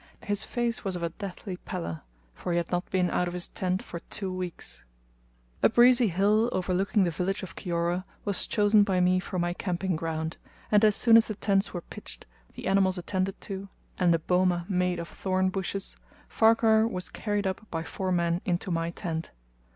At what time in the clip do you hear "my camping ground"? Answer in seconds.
9.37-10.37